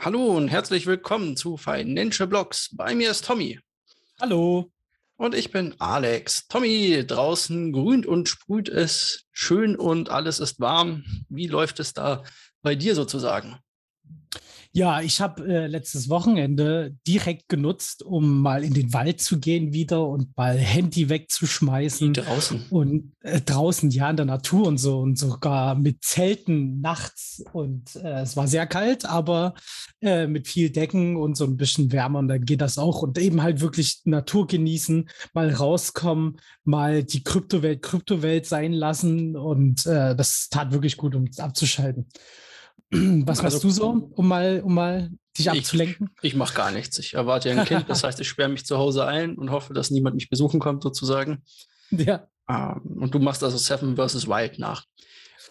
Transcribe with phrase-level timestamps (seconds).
[0.00, 2.68] Hallo und herzlich willkommen zu Financial Blogs.
[2.72, 3.58] Bei mir ist Tommy.
[4.20, 4.70] Hallo.
[5.16, 6.46] Und ich bin Alex.
[6.46, 11.02] Tommy, draußen grünt und sprüht es schön und alles ist warm.
[11.28, 12.22] Wie läuft es da
[12.62, 13.58] bei dir sozusagen?
[14.78, 19.72] Ja, ich habe äh, letztes Wochenende direkt genutzt, um mal in den Wald zu gehen
[19.72, 22.12] wieder und mal Handy wegzuschmeißen.
[22.12, 22.66] Draußen.
[22.70, 27.42] Und äh, draußen, ja, in der Natur und so und sogar mit Zelten nachts.
[27.52, 29.54] Und äh, es war sehr kalt, aber
[30.00, 32.20] äh, mit viel Decken und so ein bisschen wärmer.
[32.20, 33.02] Und dann geht das auch.
[33.02, 39.34] Und eben halt wirklich Natur genießen, mal rauskommen, mal die Kryptowelt Kryptowelt sein lassen.
[39.34, 42.06] Und äh, das tat wirklich gut, um es abzuschalten.
[42.90, 46.10] Was machst also, du so, um mal, um mal dich abzulenken?
[46.22, 46.98] Ich, ich mache gar nichts.
[46.98, 49.74] Ich erwarte ja ein Kind, das heißt, ich sperre mich zu Hause ein und hoffe,
[49.74, 51.42] dass niemand mich besuchen kommt, sozusagen.
[51.90, 52.28] Ja.
[52.50, 54.28] Ähm, und du machst also Seven vs.
[54.28, 54.84] Wild nach.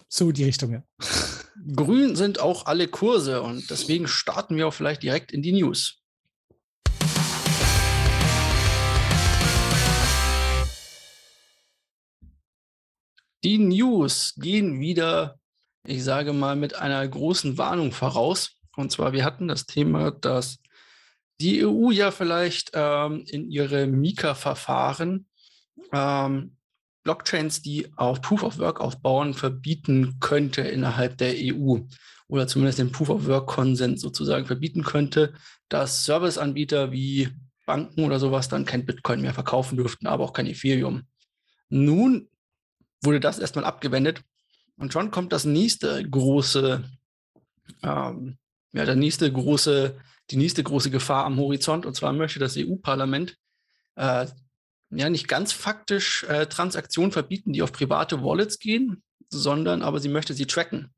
[0.08, 0.84] So die Richtung, ja.
[1.76, 6.00] Grün sind auch alle Kurse und deswegen starten wir auch vielleicht direkt in die News.
[13.44, 15.40] Die News gehen wieder
[15.88, 18.52] ich sage mal, mit einer großen Warnung voraus.
[18.76, 20.60] Und zwar, wir hatten das Thema, dass
[21.40, 25.28] die EU ja vielleicht ähm, in ihre Mika-Verfahren
[25.94, 26.58] ähm,
[27.04, 31.78] Blockchains, die auf Proof of Work aufbauen, verbieten könnte innerhalb der EU
[32.28, 35.34] oder zumindest den Proof of Work Konsens sozusagen verbieten könnte,
[35.70, 37.30] dass Serviceanbieter wie
[37.66, 41.04] Banken oder sowas dann kein Bitcoin mehr verkaufen dürften, aber auch kein Ethereum.
[41.70, 42.30] Nun
[43.02, 44.22] wurde das erstmal abgewendet
[44.78, 46.84] und schon kommt das nächste große,
[47.84, 48.38] ähm,
[48.74, 49.98] ja, der nächste große,
[50.30, 51.86] die nächste große Gefahr am Horizont.
[51.86, 53.38] Und zwar möchte das EU-Parlament
[53.96, 54.28] äh,
[54.92, 60.10] ja nicht ganz faktisch äh, Transaktionen verbieten, die auf private Wallets gehen, sondern aber sie
[60.10, 60.94] möchte sie tracken.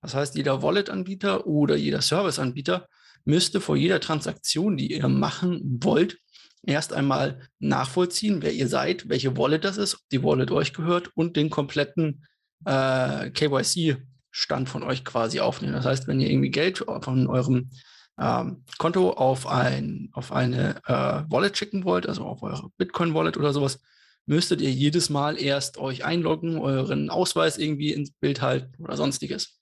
[0.00, 2.88] Das heißt, jeder Wallet-Anbieter oder jeder Service-Anbieter
[3.24, 6.18] müsste vor jeder Transaktion, die ihr machen wollt,
[6.62, 11.10] erst einmal nachvollziehen, wer ihr seid, welche Wallet das ist, ob die Wallet euch gehört
[11.14, 12.26] und den kompletten
[12.64, 15.74] äh, KYC-Stand von euch quasi aufnehmen.
[15.74, 17.70] Das heißt, wenn ihr irgendwie Geld von eurem
[18.18, 23.52] ähm, Konto auf, ein, auf eine äh, Wallet schicken wollt, also auf eure Bitcoin-Wallet oder
[23.52, 23.80] sowas,
[24.26, 29.60] müsstet ihr jedes Mal erst euch einloggen, euren Ausweis irgendwie ins Bild halten oder sonstiges.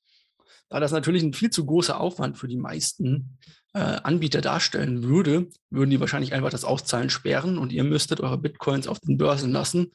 [0.69, 3.39] Da das natürlich ein viel zu großer Aufwand für die meisten
[3.75, 8.39] äh, Anbieter darstellen würde, würden die wahrscheinlich einfach das Auszahlen sperren und ihr müsstet eure
[8.39, 9.93] Bitcoins auf den Börsen lassen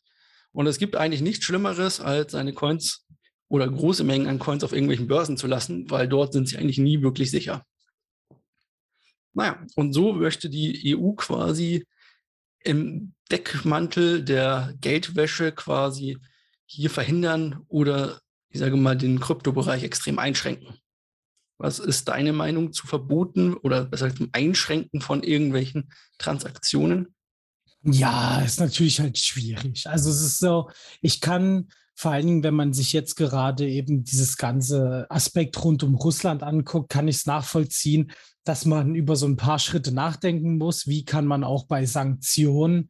[0.58, 3.06] und es gibt eigentlich nichts Schlimmeres, als seine Coins
[3.48, 6.80] oder große Mengen an Coins auf irgendwelchen Börsen zu lassen, weil dort sind sie eigentlich
[6.80, 7.64] nie wirklich sicher.
[9.34, 11.86] Naja, und so möchte die EU quasi
[12.64, 16.18] im Deckmantel der Geldwäsche quasi
[16.66, 18.20] hier verhindern oder,
[18.50, 20.80] ich sage mal, den Kryptobereich extrem einschränken.
[21.60, 27.14] Was ist deine Meinung zu Verboten oder besser zum Einschränken von irgendwelchen Transaktionen?
[27.90, 29.88] Ja, ist natürlich halt schwierig.
[29.88, 30.70] Also es ist so,
[31.02, 35.84] ich kann vor allen Dingen, wenn man sich jetzt gerade eben dieses ganze Aspekt rund
[35.84, 38.12] um Russland anguckt, kann ich es nachvollziehen,
[38.44, 40.88] dass man über so ein paar Schritte nachdenken muss.
[40.88, 42.90] Wie kann man auch bei Sanktionen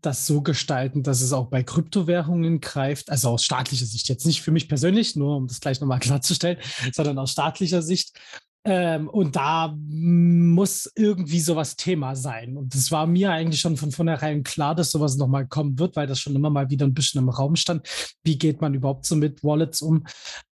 [0.00, 4.42] das so gestalten, dass es auch bei Kryptowährungen greift, also aus staatlicher Sicht jetzt nicht
[4.42, 6.58] für mich persönlich, nur um das gleich nochmal klarzustellen,
[6.92, 8.18] sondern aus staatlicher Sicht,
[8.64, 12.56] ähm, und da muss irgendwie sowas Thema sein.
[12.56, 16.06] Und es war mir eigentlich schon von vornherein klar, dass sowas nochmal kommen wird, weil
[16.06, 17.88] das schon immer mal wieder ein bisschen im Raum stand.
[18.24, 20.04] Wie geht man überhaupt so mit Wallets um?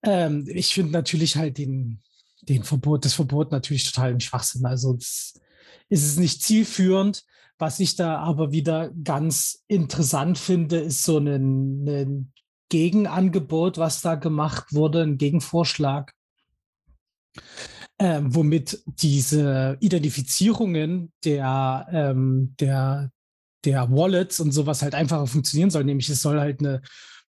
[0.02, 2.00] Ähm, ich finde natürlich halt den,
[2.42, 4.64] den Verbot, das Verbot natürlich total im Schwachsinn.
[4.64, 5.40] Also ist
[5.90, 7.24] es nicht zielführend.
[7.58, 12.32] Was ich da aber wieder ganz interessant finde, ist so ein, ein
[12.68, 16.12] Gegenangebot, was da gemacht wurde, ein Gegenvorschlag
[17.98, 23.10] ähm, womit diese Identifizierungen der, ähm, der,
[23.64, 25.84] der Wallets und sowas halt einfacher funktionieren soll.
[25.84, 26.82] Nämlich es soll halt eine,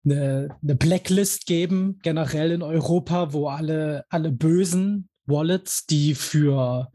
[0.05, 6.91] eine, eine Blacklist geben, generell in Europa, wo alle, alle bösen Wallets, die für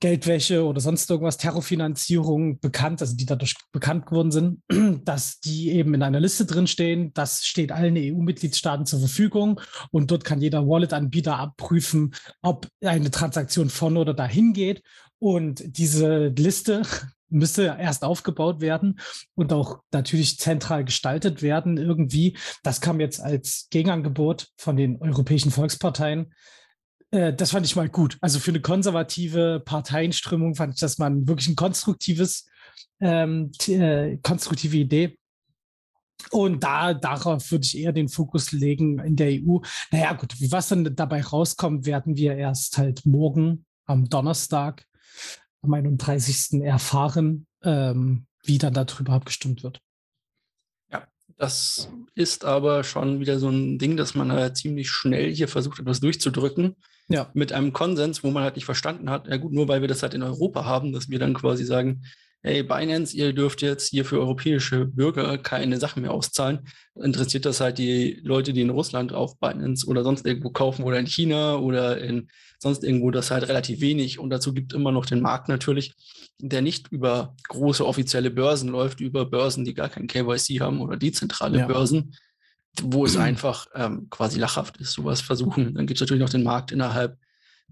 [0.00, 4.62] Geldwäsche oder sonst irgendwas, Terrorfinanzierung bekannt, also die dadurch bekannt geworden sind,
[5.04, 7.12] dass die eben in einer Liste drinstehen.
[7.14, 9.60] Das steht allen EU-Mitgliedstaaten zur Verfügung
[9.90, 14.82] und dort kann jeder Wallet-Anbieter abprüfen, ob eine Transaktion von oder dahin geht.
[15.18, 16.82] Und diese Liste
[17.28, 19.00] müsste erst aufgebaut werden
[19.34, 22.38] und auch natürlich zentral gestaltet werden irgendwie.
[22.62, 26.32] Das kam jetzt als Gegenangebot von den europäischen Volksparteien
[27.10, 28.18] äh, das fand ich mal gut.
[28.20, 32.46] Also für eine konservative Parteienströmung fand ich das mal wirklich ein konstruktives,
[33.00, 35.18] ähm, äh, konstruktive Idee.
[36.30, 39.58] Und da, darauf würde ich eher den Fokus legen in der EU.
[39.92, 44.84] Naja, gut, was dann dabei rauskommt, werden wir erst halt morgen am Donnerstag,
[45.62, 46.60] am 31.
[46.62, 49.80] erfahren, ähm, wie dann darüber abgestimmt wird.
[50.90, 51.06] Ja,
[51.36, 55.78] das ist aber schon wieder so ein Ding, dass man halt ziemlich schnell hier versucht,
[55.78, 56.76] etwas durchzudrücken.
[57.08, 57.30] Ja.
[57.32, 60.02] Mit einem Konsens, wo man halt nicht verstanden hat, ja gut, nur weil wir das
[60.02, 62.02] halt in Europa haben, dass wir dann quasi sagen,
[62.42, 66.60] hey Binance, ihr dürft jetzt hier für europäische Bürger keine Sachen mehr auszahlen.
[66.94, 70.98] Interessiert das halt die Leute, die in Russland auf Binance oder sonst irgendwo kaufen oder
[70.98, 72.28] in China oder in
[72.58, 74.18] sonst irgendwo das halt relativ wenig.
[74.18, 75.94] Und dazu gibt immer noch den Markt natürlich,
[76.40, 80.96] der nicht über große offizielle Börsen läuft, über Börsen, die gar kein KYC haben oder
[80.96, 81.66] dezentrale ja.
[81.66, 82.14] Börsen,
[82.84, 85.74] wo es einfach ähm, quasi lachhaft ist, sowas versuchen.
[85.74, 87.18] Dann gibt es natürlich noch den Markt innerhalb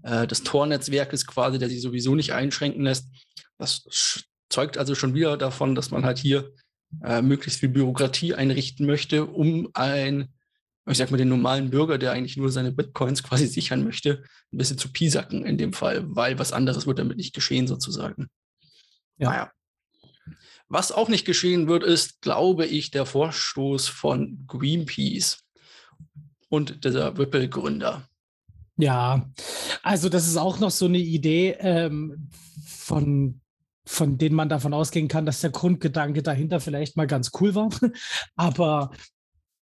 [0.03, 3.07] äh, des Tor-Netzwerkes quasi, der sich sowieso nicht einschränken lässt.
[3.57, 6.51] Das zeugt also schon wieder davon, dass man halt hier
[7.03, 10.29] äh, möglichst viel Bürokratie einrichten möchte, um ein,
[10.89, 14.57] ich sag mal, den normalen Bürger, der eigentlich nur seine Bitcoins quasi sichern möchte, ein
[14.57, 18.27] bisschen zu piesacken in dem Fall, weil was anderes wird damit nicht geschehen sozusagen.
[19.17, 19.29] Ja.
[19.29, 19.51] Naja.
[20.69, 25.45] Was auch nicht geschehen wird, ist, glaube ich, der Vorstoß von Greenpeace
[26.49, 28.07] und dieser Ripple-Gründer.
[28.77, 29.29] Ja,
[29.81, 32.29] also das ist auch noch so eine Idee ähm,
[32.65, 33.41] von
[33.87, 37.69] von denen man davon ausgehen kann, dass der Grundgedanke dahinter vielleicht mal ganz cool war.
[38.35, 38.91] Aber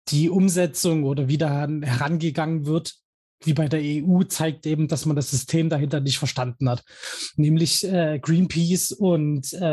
[0.08, 2.94] die Umsetzung oder wie da herangegangen wird,
[3.46, 6.84] wie bei der EU, zeigt eben, dass man das System dahinter nicht verstanden hat.
[7.36, 9.64] Nämlich äh, Greenpeace und äh,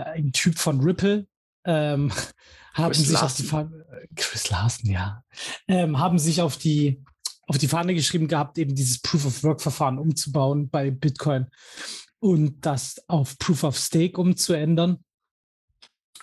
[0.00, 1.26] ein Typ von Ripple
[1.64, 2.12] ähm,
[2.74, 3.24] haben Chris sich Larsen.
[3.26, 3.86] auf die Fahne,
[4.16, 5.22] Chris Larsen, ja,
[5.66, 7.02] ähm, haben sich auf die
[7.48, 11.46] auf die Fahne geschrieben gehabt, eben dieses Proof of Work Verfahren umzubauen bei Bitcoin
[12.20, 15.02] und das auf Proof of Stake umzuändern.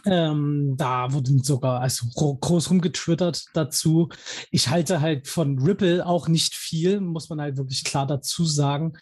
[0.05, 4.09] Ähm, da wurden sogar also groß rumgetwittert dazu.
[4.51, 8.93] Ich halte halt von Ripple auch nicht viel, muss man halt wirklich klar dazu sagen.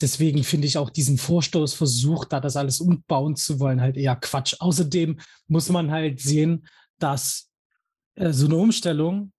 [0.00, 4.54] Deswegen finde ich auch diesen Vorstoßversuch, da das alles umbauen zu wollen, halt eher Quatsch.
[4.58, 5.18] Außerdem
[5.48, 6.66] muss man halt sehen,
[6.98, 7.50] dass
[8.14, 9.32] äh, so eine Umstellung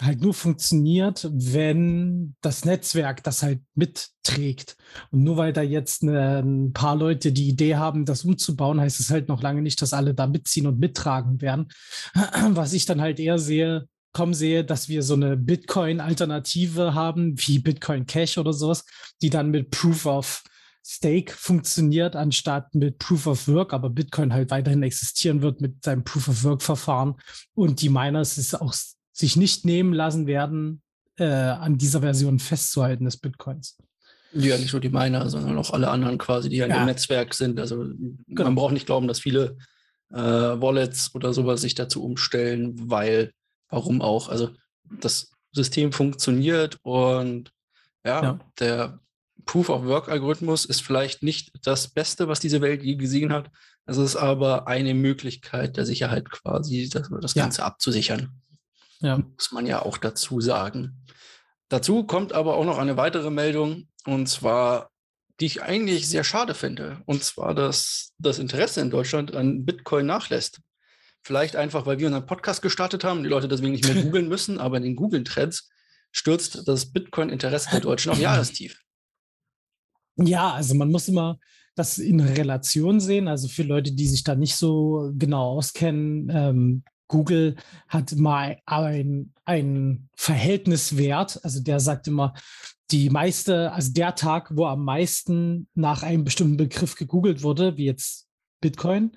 [0.00, 4.76] halt nur funktioniert, wenn das Netzwerk das halt mitträgt.
[5.10, 9.00] Und nur weil da jetzt eine, ein paar Leute die Idee haben, das umzubauen, heißt
[9.00, 11.68] es halt noch lange nicht, dass alle da mitziehen und mittragen werden.
[12.50, 17.58] Was ich dann halt eher sehe, kommen sehe, dass wir so eine Bitcoin-Alternative haben, wie
[17.58, 18.84] Bitcoin Cash oder sowas,
[19.22, 20.42] die dann mit Proof of
[20.86, 26.04] Stake funktioniert, anstatt mit Proof of Work, aber Bitcoin halt weiterhin existieren wird mit seinem
[26.04, 27.14] Proof of Work-Verfahren.
[27.54, 28.74] Und die Miners ist auch
[29.14, 30.82] sich nicht nehmen lassen werden,
[31.16, 33.78] äh, an dieser Version festzuhalten des Bitcoins.
[34.32, 36.66] Ja, nicht nur die Miner, sondern auch alle anderen quasi, die ja.
[36.66, 37.60] in dem Netzwerk sind.
[37.60, 37.86] Also
[38.26, 38.44] genau.
[38.44, 39.56] man braucht nicht glauben, dass viele
[40.12, 43.30] äh, Wallets oder sowas sich dazu umstellen, weil,
[43.70, 44.28] warum auch?
[44.28, 44.50] Also
[45.00, 47.52] das System funktioniert und
[48.04, 48.40] ja, ja.
[48.58, 48.98] der
[49.46, 53.50] Proof of Work Algorithmus ist vielleicht nicht das Beste, was diese Welt je gesehen hat.
[53.86, 57.66] Es ist aber eine Möglichkeit der Sicherheit quasi, das, das Ganze ja.
[57.66, 58.40] abzusichern.
[59.04, 59.18] Ja.
[59.18, 61.04] Muss man ja auch dazu sagen.
[61.68, 64.90] Dazu kommt aber auch noch eine weitere Meldung, und zwar,
[65.40, 70.06] die ich eigentlich sehr schade finde, und zwar, dass das Interesse in Deutschland an Bitcoin
[70.06, 70.60] nachlässt.
[71.22, 74.58] Vielleicht einfach, weil wir unseren Podcast gestartet haben, die Leute deswegen nicht mehr googeln müssen,
[74.58, 75.70] aber in den Google-Threads
[76.10, 78.80] stürzt das Bitcoin-Interesse der Deutschen auf Jahrestief.
[80.16, 81.38] Ja, also man muss immer
[81.74, 83.28] das in Relation sehen.
[83.28, 87.56] Also für Leute, die sich da nicht so genau auskennen, ähm, Google
[87.88, 92.34] hat mal ein, ein Verhältniswert, also der sagt immer,
[92.90, 97.86] die meiste, also der Tag, wo am meisten nach einem bestimmten Begriff gegoogelt wurde, wie
[97.86, 98.26] jetzt
[98.60, 99.16] Bitcoin,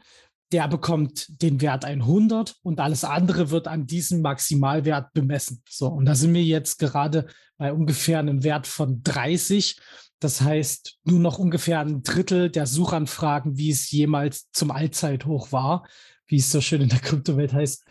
[0.52, 5.62] der bekommt den Wert 100 und alles andere wird an diesem Maximalwert bemessen.
[5.70, 7.28] So, und da sind wir jetzt gerade
[7.58, 9.78] bei ungefähr einem Wert von 30.
[10.20, 15.86] Das heißt, nur noch ungefähr ein Drittel der Suchanfragen, wie es jemals zum Allzeithoch war
[16.28, 17.84] wie es so schön in der Kryptowelt heißt,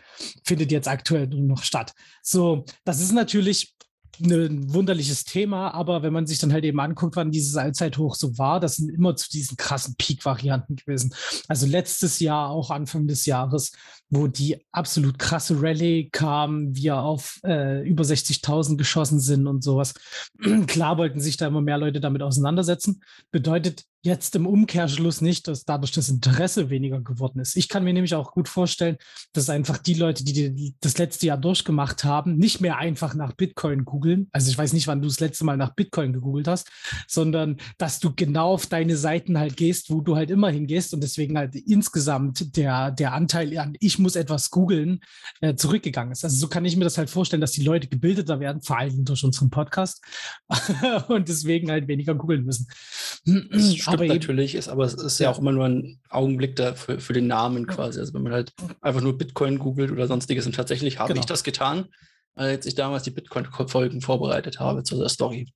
[0.45, 1.93] findet jetzt aktuell nur noch statt.
[2.21, 3.73] So, das ist natürlich
[4.19, 8.37] ein wunderliches Thema, aber wenn man sich dann halt eben anguckt, wann dieses Allzeithoch so
[8.37, 11.13] war, das sind immer zu diesen krassen Peak-Varianten gewesen.
[11.47, 13.73] Also letztes Jahr, auch Anfang des Jahres,
[14.09, 19.93] wo die absolut krasse Rallye kam, wir auf äh, über 60.000 geschossen sind und sowas.
[20.67, 23.01] Klar wollten sich da immer mehr Leute damit auseinandersetzen.
[23.31, 27.57] Bedeutet, jetzt im Umkehrschluss nicht, dass dadurch das Interesse weniger geworden ist.
[27.57, 28.97] Ich kann mir nämlich auch gut vorstellen,
[29.33, 33.85] dass einfach die Leute, die das letzte Jahr durchgemacht haben, nicht mehr einfach nach Bitcoin
[33.85, 34.29] googeln.
[34.31, 36.69] Also ich weiß nicht, wann du das letzte Mal nach Bitcoin gegoogelt hast,
[37.07, 41.01] sondern dass du genau auf deine Seiten halt gehst, wo du halt immer hingehst und
[41.01, 45.01] deswegen halt insgesamt der, der Anteil an ich muss etwas googeln
[45.41, 46.23] äh, zurückgegangen ist.
[46.23, 49.05] Also so kann ich mir das halt vorstellen, dass die Leute gebildeter werden, vor allem
[49.05, 50.03] durch unseren Podcast
[51.07, 52.67] und deswegen halt weniger googeln müssen.
[53.85, 56.99] aber natürlich, ist aber es ist ja, ja auch immer nur ein Augenblick da für,
[56.99, 57.99] für den Namen quasi.
[57.99, 61.21] Also wenn man halt einfach nur Bitcoin googelt oder sonstiges und tatsächlich habe genau.
[61.21, 61.85] ich das getan,
[62.35, 65.51] als ich damals die Bitcoin-Folgen vorbereitet habe zu der Story.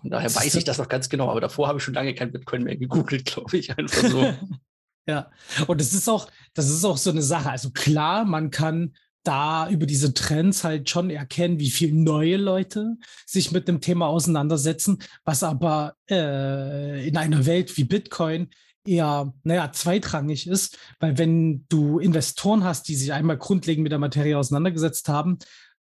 [0.00, 2.32] Von daher weiß ich das noch ganz genau, aber davor habe ich schon lange kein
[2.32, 4.34] Bitcoin mehr gegoogelt, glaube ich, einfach so.
[5.06, 5.30] ja,
[5.66, 7.50] und das ist auch, das ist auch so eine Sache.
[7.50, 8.94] Also klar, man kann
[9.24, 14.06] da über diese Trends halt schon erkennen, wie viele neue Leute sich mit dem Thema
[14.06, 18.48] auseinandersetzen, was aber äh, in einer Welt wie Bitcoin
[18.84, 24.00] eher, naja, zweitrangig ist, weil wenn du Investoren hast, die sich einmal grundlegend mit der
[24.00, 25.38] Materie auseinandergesetzt haben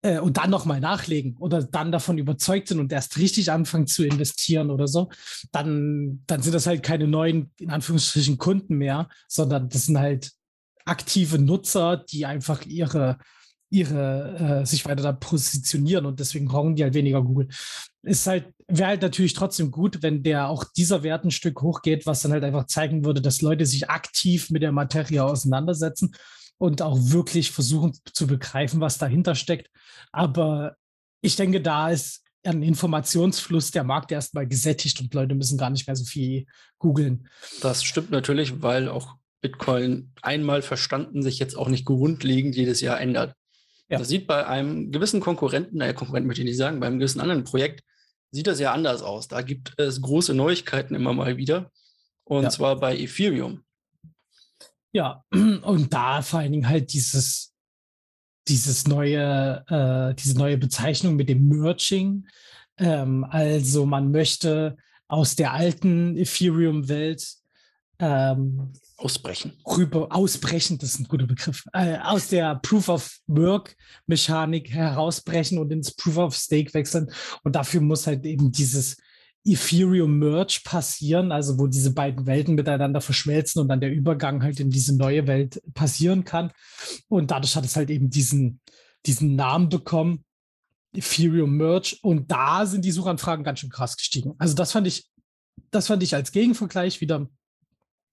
[0.04, 4.04] äh, und dann nochmal nachlegen oder dann davon überzeugt sind und erst richtig anfangen zu
[4.04, 5.10] investieren oder so,
[5.52, 10.32] dann, dann sind das halt keine neuen, in Anführungsstrichen, Kunden mehr, sondern das sind halt
[10.86, 13.18] aktive Nutzer, die einfach ihre,
[13.70, 17.48] ihre äh, sich weiter da positionieren und deswegen brauchen die halt weniger Google.
[18.04, 22.06] Ist halt, wäre halt natürlich trotzdem gut, wenn der auch dieser Wert ein Stück hochgeht,
[22.06, 26.14] was dann halt einfach zeigen würde, dass Leute sich aktiv mit der Materie auseinandersetzen
[26.58, 29.70] und auch wirklich versuchen zu begreifen, was dahinter steckt.
[30.12, 30.76] Aber
[31.22, 35.88] ich denke, da ist ein Informationsfluss der Markt erstmal gesättigt und Leute müssen gar nicht
[35.88, 36.46] mehr so viel
[36.78, 37.28] googeln.
[37.62, 43.00] Das stimmt natürlich, weil auch Bitcoin einmal verstanden sich jetzt auch nicht grundlegend jedes Jahr
[43.00, 43.36] ändert.
[43.90, 44.00] Ja.
[44.00, 47.22] Das sieht bei einem gewissen Konkurrenten, naja, Konkurrenten möchte ich nicht sagen, bei einem gewissen
[47.22, 47.84] anderen Projekt
[48.32, 49.28] sieht das ja anders aus.
[49.28, 51.72] Da gibt es große Neuigkeiten immer mal wieder.
[52.24, 52.50] Und ja.
[52.50, 53.64] zwar bei Ethereum.
[54.94, 57.54] Ja, und da vor allen Dingen halt dieses,
[58.48, 62.28] dieses neue, äh, diese neue Bezeichnung mit dem Merging.
[62.78, 67.28] Ähm, also man möchte aus der alten Ethereum-Welt
[68.00, 69.54] ähm, ausbrechen.
[69.66, 73.76] Rüber, ausbrechen, das ist ein guter Begriff, äh, aus der Proof of Work
[74.08, 77.12] Mechanik herausbrechen und ins Proof of Stake wechseln.
[77.44, 78.98] Und dafür muss halt eben dieses
[79.46, 84.60] Ethereum Merge passieren, also wo diese beiden Welten miteinander verschmelzen und dann der Übergang halt
[84.60, 86.52] in diese neue Welt passieren kann.
[87.10, 88.62] Und dadurch hat es halt eben diesen,
[89.06, 90.24] diesen Namen bekommen,
[90.96, 91.98] Ethereum Merge.
[92.02, 94.34] Und da sind die Suchanfragen ganz schön krass gestiegen.
[94.38, 95.10] Also das fand ich,
[95.72, 97.28] das fand ich als Gegenvergleich wieder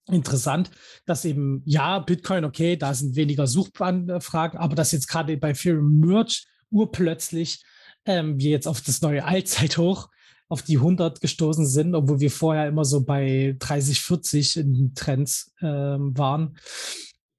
[0.07, 0.71] interessant,
[1.05, 5.99] dass eben, ja, Bitcoin, okay, da sind weniger Suchanfragen, aber dass jetzt gerade bei Ethereum
[5.99, 7.63] Merge urplötzlich
[8.05, 10.09] ähm, wir jetzt auf das neue Allzeithoch
[10.51, 15.53] auf die 100 gestoßen sind, obwohl wir vorher immer so bei 30, 40 in Trends
[15.61, 16.57] ähm, waren.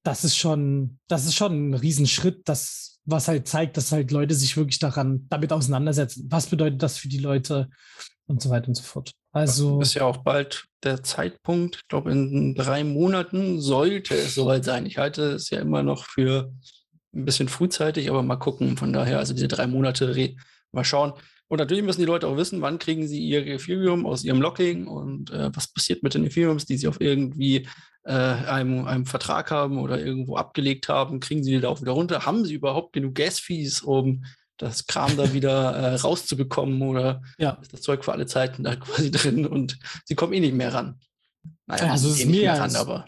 [0.02, 4.34] Das ist schon, das ist schon ein Riesenschritt, das, was halt zeigt, dass halt Leute
[4.34, 6.26] sich wirklich daran, damit auseinandersetzen.
[6.30, 7.68] Was bedeutet das für die Leute
[8.24, 9.12] und so weiter und so fort.
[9.32, 9.78] Also.
[9.78, 11.76] Das ist ja auch bald der Zeitpunkt.
[11.76, 14.86] Ich glaube, in drei Monaten sollte es soweit sein.
[14.86, 16.50] Ich halte es ja immer noch für
[17.14, 18.78] ein bisschen frühzeitig, aber mal gucken.
[18.78, 20.34] Von daher, also diese drei Monate,
[20.72, 21.12] mal schauen.
[21.52, 24.86] Und natürlich müssen die Leute auch wissen, wann kriegen sie ihr Ethereum aus ihrem Locking
[24.86, 27.68] und äh, was passiert mit den Ethereums, die sie auf irgendwie
[28.04, 31.20] äh, einem, einem Vertrag haben oder irgendwo abgelegt haben.
[31.20, 32.24] Kriegen sie die da auch wieder runter?
[32.24, 34.24] Haben sie überhaupt genug Gas-Fees, um
[34.56, 37.58] das Kram da wieder äh, rauszubekommen oder ja.
[37.60, 40.72] ist das Zeug für alle Zeiten da quasi drin und sie kommen eh nicht mehr
[40.72, 41.00] ran.
[41.66, 43.04] Naja, also es eh ist mir ran, aber.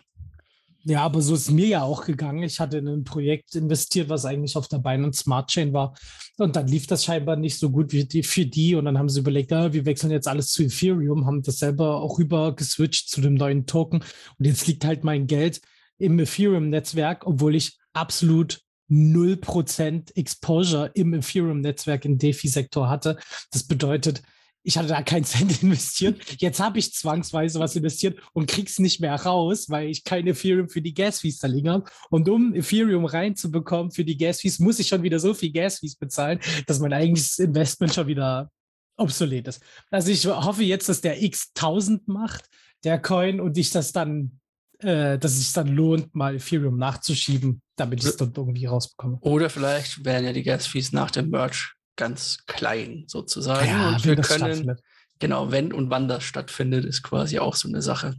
[0.87, 2.43] Ja, aber so ist mir ja auch gegangen.
[2.43, 5.95] Ich hatte in ein Projekt investiert, was eigentlich auf der Binance Smart Chain war.
[6.37, 8.75] Und dann lief das scheinbar nicht so gut wie die, für die.
[8.75, 12.03] Und dann haben sie überlegt, ah, wir wechseln jetzt alles zu Ethereum, haben das selber
[12.03, 14.05] auch rüber geswitcht zu dem neuen Token.
[14.39, 15.63] Und jetzt liegt halt mein Geld
[15.97, 18.61] im Ethereum-Netzwerk, obwohl ich absolut
[18.91, 23.17] 0% Exposure im Ethereum-Netzwerk im DeFi-Sektor hatte.
[23.51, 24.23] Das bedeutet,
[24.65, 26.21] ich hatte da keinen Cent investiert.
[26.41, 30.69] Jetzt habe ich zwangsweise was investiert und krieg's nicht mehr raus, weil ich kein Ethereum
[30.69, 31.85] für die Gas-Fees da liegen habe.
[32.11, 36.41] Und um Ethereum reinzubekommen für die Gas-Fees, muss ich schon wieder so viel Gas-Fees bezahlen,
[36.67, 38.51] dass mein eigentliches Investment schon wieder
[38.97, 39.63] obsolet ist.
[39.91, 42.49] Also ich hoffe jetzt, dass der X1000 macht,
[42.85, 44.41] der Coin, und ich das dann
[44.79, 49.19] äh, dass es sich dann lohnt, mal Ethereum nachzuschieben, damit ich es dort irgendwie rausbekomme.
[49.21, 53.69] Oder vielleicht werden ja die Gas-Fees nach dem Merch ganz klein sozusagen.
[53.69, 54.77] Ja, und wir können,
[55.19, 58.17] genau, wenn und wann das stattfindet, ist quasi auch so eine Sache.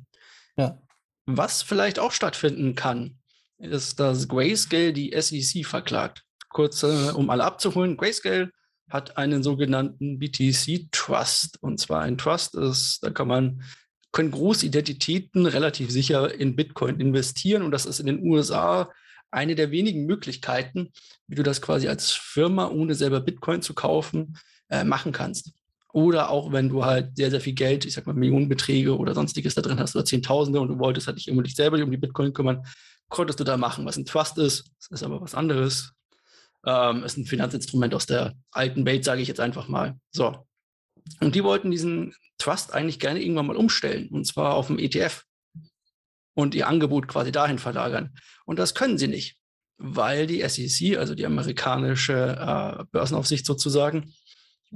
[0.57, 0.81] Ja.
[1.25, 3.17] Was vielleicht auch stattfinden kann,
[3.57, 6.23] ist, dass Grayscale die SEC verklagt.
[6.49, 8.51] Kurz, äh, um alle abzuholen, Grayscale
[8.89, 11.61] hat einen sogenannten BTC Trust.
[11.61, 13.63] Und zwar ein Trust ist, da kann man
[14.11, 17.63] können große Identitäten relativ sicher in Bitcoin investieren.
[17.63, 18.89] Und das ist in den USA
[19.31, 20.91] eine der wenigen Möglichkeiten,
[21.27, 24.37] wie du das quasi als Firma, ohne selber Bitcoin zu kaufen,
[24.69, 25.53] äh, machen kannst.
[25.93, 29.55] Oder auch wenn du halt sehr, sehr viel Geld, ich sag mal Millionenbeträge oder sonstiges
[29.55, 32.65] da drin hast oder Zehntausende und du wolltest halt dich selber um die Bitcoin kümmern,
[33.07, 34.71] konntest du da machen, was ein Trust ist.
[34.79, 35.93] Das ist aber was anderes.
[36.65, 39.97] Ähm, ist ein Finanzinstrument aus der alten Welt, sage ich jetzt einfach mal.
[40.11, 40.45] So.
[41.21, 45.23] Und die wollten diesen Trust eigentlich gerne irgendwann mal umstellen, und zwar auf dem ETF
[46.35, 48.15] und ihr Angebot quasi dahin verlagern.
[48.45, 49.37] Und das können sie nicht,
[49.77, 54.13] weil die SEC, also die amerikanische äh, Börsenaufsicht sozusagen,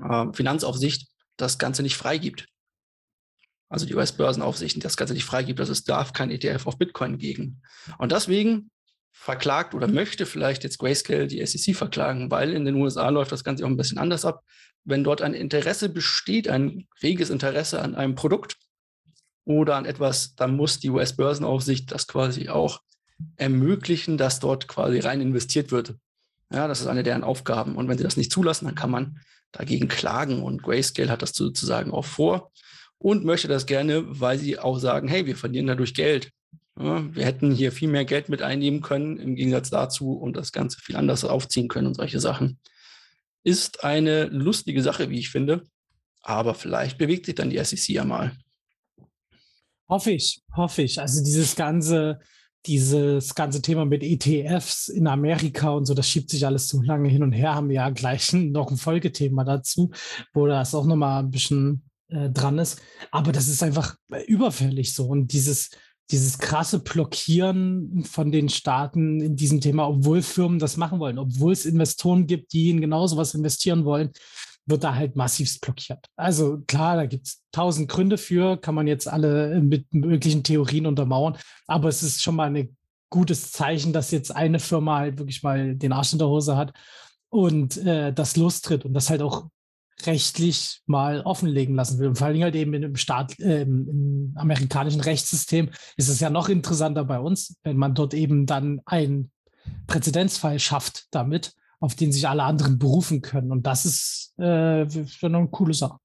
[0.01, 2.47] äh, Finanzaufsicht, das Ganze nicht freigibt.
[3.69, 7.61] Also die US-Börsenaufsicht das Ganze nicht freigibt, dass es darf kein ETF auf Bitcoin geben.
[7.99, 8.71] Und deswegen
[9.11, 13.43] verklagt oder möchte vielleicht jetzt Grayscale die SEC verklagen, weil in den USA läuft das
[13.43, 14.43] Ganze auch ein bisschen anders ab.
[14.85, 18.57] Wenn dort ein Interesse besteht, ein reges Interesse an einem Produkt
[19.49, 22.81] oder an etwas, dann muss die US-Börsenaufsicht das quasi auch
[23.35, 25.95] ermöglichen, dass dort quasi rein investiert wird.
[26.53, 27.75] Ja, das ist eine deren Aufgaben.
[27.75, 29.19] Und wenn sie das nicht zulassen, dann kann man
[29.51, 30.43] dagegen klagen.
[30.43, 32.51] Und Grayscale hat das sozusagen auch vor
[32.99, 36.31] und möchte das gerne, weil sie auch sagen, hey, wir verlieren dadurch Geld.
[36.79, 40.51] Ja, wir hätten hier viel mehr Geld mit einnehmen können im Gegensatz dazu und das
[40.51, 42.59] Ganze viel anders aufziehen können und solche Sachen.
[43.43, 45.63] Ist eine lustige Sache, wie ich finde.
[46.21, 48.33] Aber vielleicht bewegt sich dann die SEC ja mal.
[49.89, 51.01] Hoffe ich, hoffe ich.
[51.01, 52.19] Also dieses ganze,
[52.67, 57.09] dieses ganze Thema mit ETFs in Amerika und so, das schiebt sich alles zu lange
[57.09, 57.55] hin und her.
[57.55, 59.91] Haben wir ja gleich noch ein Folgethema dazu,
[60.33, 62.81] wo das auch nochmal ein bisschen äh, dran ist.
[63.11, 63.95] Aber das ist einfach
[64.27, 65.07] überfällig so.
[65.07, 65.71] Und dieses,
[66.11, 71.53] dieses krasse Blockieren von den Staaten in diesem Thema, obwohl Firmen das machen wollen, obwohl
[71.53, 74.11] es Investoren gibt, die in genau sowas investieren wollen,
[74.69, 76.05] wird da halt massivst blockiert.
[76.15, 80.85] Also klar, da gibt es tausend Gründe für, kann man jetzt alle mit möglichen Theorien
[80.85, 82.75] untermauern, aber es ist schon mal ein
[83.09, 86.73] gutes Zeichen, dass jetzt eine Firma halt wirklich mal den Arsch in der Hose hat
[87.29, 89.47] und äh, das lostritt und das halt auch
[90.05, 92.07] rechtlich mal offenlegen lassen will.
[92.07, 96.49] Und vor Dingen halt eben im, Staat, äh, im amerikanischen Rechtssystem ist es ja noch
[96.49, 99.31] interessanter bei uns, wenn man dort eben dann einen
[99.87, 103.51] Präzedenzfall schafft damit, auf den sich alle anderen berufen können.
[103.51, 105.97] Und das ist äh, schon eine coole Sache,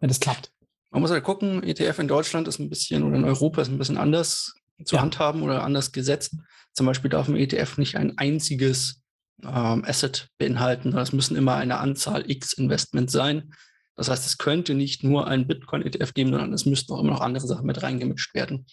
[0.00, 0.50] wenn es klappt.
[0.90, 3.78] Man muss halt gucken, ETF in Deutschland ist ein bisschen oder in Europa ist ein
[3.78, 4.54] bisschen anders
[4.84, 5.02] zu ja.
[5.02, 6.36] handhaben oder anders gesetzt.
[6.72, 9.02] Zum Beispiel darf ein ETF nicht ein einziges
[9.42, 10.92] ähm, Asset beinhalten.
[10.92, 13.52] Das müssen immer eine Anzahl X Investment sein.
[13.96, 17.20] Das heißt, es könnte nicht nur ein Bitcoin-ETF geben, sondern es müssten auch immer noch
[17.20, 18.66] andere Sachen mit reingemischt werden.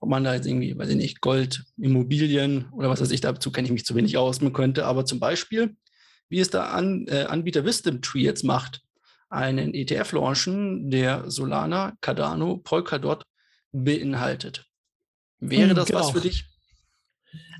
[0.00, 3.50] Ob man da jetzt irgendwie, weiß ich nicht, Gold, Immobilien oder was weiß ich, dazu
[3.50, 5.76] kenne ich mich zu wenig aus, man könnte aber zum Beispiel,
[6.28, 8.82] wie es der An äh, Anbieter Wisdom Tree jetzt macht,
[9.28, 13.24] einen ETF launchen, der Solana, Cardano, Polkadot
[13.72, 14.66] beinhaltet.
[15.40, 16.00] Wäre hm, das genau.
[16.00, 16.46] was für dich?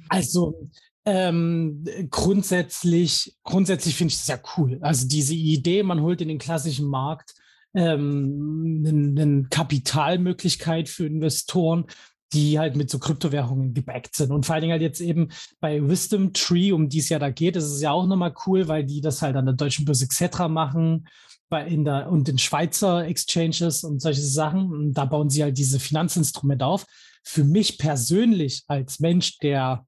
[0.08, 0.68] Also
[1.04, 4.78] ähm, grundsätzlich, grundsätzlich finde ich das ja cool.
[4.80, 7.34] Also diese Idee, man holt in den klassischen Markt
[7.74, 11.86] ähm, eine, eine Kapitalmöglichkeit für Investoren,
[12.32, 14.32] die halt mit so Kryptowährungen gebackt sind.
[14.32, 15.28] Und vor allen Dingen halt jetzt eben
[15.60, 18.68] bei Wisdom Tree, um die es ja da geht, ist es ja auch nochmal cool,
[18.68, 20.48] weil die das halt an der deutschen Börse etc.
[20.48, 21.08] machen
[21.48, 24.70] bei in der, und in Schweizer Exchanges und solche Sachen.
[24.70, 26.84] Und da bauen sie halt diese Finanzinstrumente auf.
[27.24, 29.86] Für mich persönlich als Mensch, der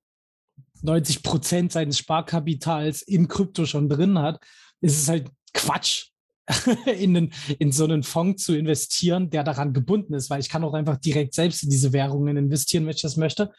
[0.82, 4.40] 90 Prozent seines Sparkapitals in Krypto schon drin hat,
[4.80, 6.09] ist es halt Quatsch,
[6.98, 10.64] in, den, in so einen Fonds zu investieren, der daran gebunden ist, weil ich kann
[10.64, 13.52] auch einfach direkt selbst in diese Währungen investieren, wenn ich das möchte.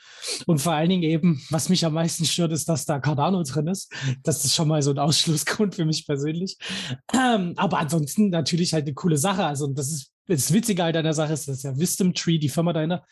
[0.46, 3.68] Und vor allen Dingen eben, was mich am meisten stört, ist, dass da Cardano drin
[3.68, 3.94] ist.
[4.24, 6.58] Das ist schon mal so ein Ausschlussgrund für mich persönlich.
[7.14, 9.46] Ähm, aber ansonsten natürlich halt eine coole Sache.
[9.46, 12.50] Also das ist das Witzige halt an der Sache ist, dass ja Wisdom Tree, die
[12.50, 13.04] Firma dahinter,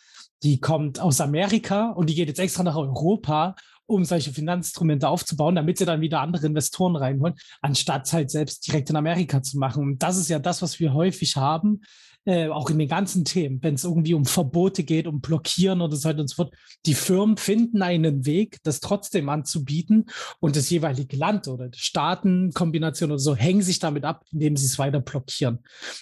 [0.43, 3.55] die kommt aus Amerika und die geht jetzt extra nach Europa
[3.89, 8.89] um solche Finanzinstrumente aufzubauen, damit sie dann wieder andere Investoren reinholen, anstatt halt selbst direkt
[8.89, 9.83] in Amerika zu machen.
[9.83, 11.81] Und das ist ja das, was wir häufig haben,
[12.25, 15.95] äh, auch in den ganzen Themen, wenn es irgendwie um Verbote geht, um Blockieren oder
[15.95, 16.53] so weiter und so fort.
[16.85, 20.05] Die Firmen finden einen Weg, das trotzdem anzubieten
[20.39, 24.77] und das jeweilige Land oder Staatenkombination oder so hängen sich damit ab, indem sie es
[24.77, 25.59] weiter blockieren.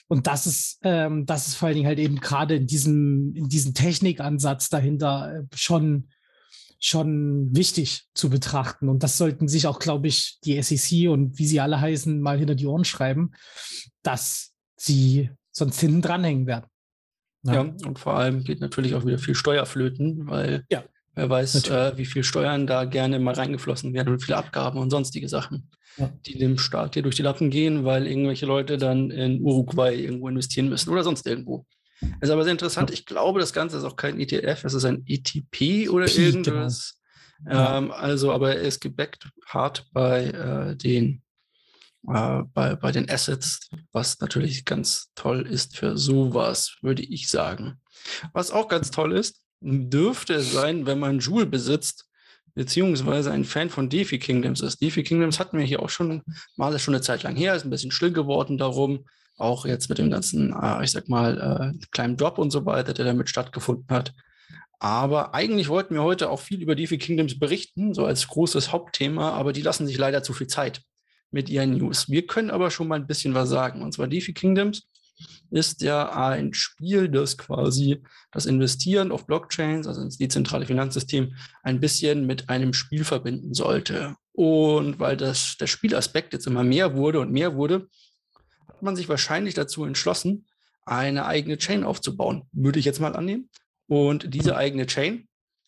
[0.07, 3.47] Und das ist, ähm, das ist vor allen Dingen halt eben gerade in diesem, in
[3.47, 6.09] diesem Technikansatz dahinter äh, schon
[6.79, 8.89] schon wichtig zu betrachten.
[8.89, 12.37] Und das sollten sich auch, glaube ich, die SEC und wie sie alle heißen, mal
[12.37, 13.31] hinter die Ohren schreiben,
[14.03, 16.67] dass sie sonst hinten dranhängen werden.
[17.43, 17.53] Ja.
[17.53, 20.83] ja, und vor allem geht natürlich auch wieder viel Steuerflöten, weil ja,
[21.15, 24.89] wer weiß, äh, wie viel Steuern da gerne mal reingeflossen werden und viele Abgaben und
[24.89, 26.11] sonstige Sachen, ja.
[26.25, 30.27] die dem Staat hier durch die Lappen gehen, weil irgendwelche Leute dann in Uruguay irgendwo
[30.27, 31.65] investieren müssen oder sonst irgendwo.
[32.21, 32.91] Ist aber sehr interessant.
[32.91, 36.37] Ich glaube, das Ganze ist auch kein ETF, es ist ein ETP oder P, genau.
[36.37, 36.99] irgendwas.
[37.43, 37.77] Genau.
[37.77, 41.21] Ähm, also, aber er ist gebackt hart bei äh, den
[42.07, 47.79] äh, bei, bei den Assets, was natürlich ganz toll ist für sowas, würde ich sagen.
[48.33, 52.05] Was auch ganz toll ist, dürfte es sein, wenn man Joule besitzt,
[52.53, 54.81] beziehungsweise ein Fan von DeFi Kingdoms ist.
[54.81, 56.23] DeFi Kingdoms hatten wir hier auch schon
[56.55, 59.05] mal schon eine Zeit lang her, ist ein bisschen still geworden darum.
[59.37, 62.93] Auch jetzt mit dem ganzen, äh, ich sag mal, äh, kleinen Drop und so weiter,
[62.93, 64.13] der damit stattgefunden hat.
[64.79, 69.31] Aber eigentlich wollten wir heute auch viel über DeFi Kingdoms berichten, so als großes Hauptthema,
[69.31, 70.81] aber die lassen sich leider zu viel Zeit
[71.31, 72.09] mit ihren News.
[72.09, 73.81] Wir können aber schon mal ein bisschen was sagen.
[73.81, 74.87] Und zwar DeFi Kingdoms
[75.49, 81.79] ist ja ein Spiel, das quasi das Investieren auf Blockchains, also ins dezentrale Finanzsystem, ein
[81.79, 84.15] bisschen mit einem Spiel verbinden sollte.
[84.33, 87.87] Und weil das, der Spielaspekt jetzt immer mehr wurde und mehr wurde,
[88.77, 90.45] hat man sich wahrscheinlich dazu entschlossen,
[90.85, 93.49] eine eigene Chain aufzubauen, würde ich jetzt mal annehmen.
[93.87, 95.27] Und diese eigene Chain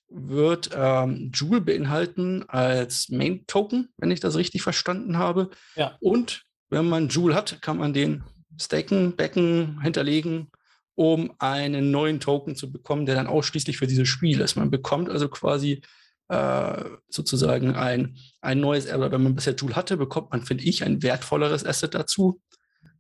[0.10, 5.50] wird ähm, Joule beinhalten als Main Token, wenn ich das richtig verstanden habe.
[5.76, 5.98] Ja.
[6.00, 8.24] Und wenn man Joule hat, kann man den
[8.62, 10.52] staken, backen, hinterlegen,
[10.94, 14.56] um einen neuen Token zu bekommen, der dann ausschließlich für dieses Spiel ist.
[14.56, 15.82] Man bekommt also quasi
[16.28, 20.84] äh, sozusagen ein, ein neues, aber wenn man bisher Joule hatte, bekommt man, finde ich,
[20.84, 22.40] ein wertvolleres Asset dazu.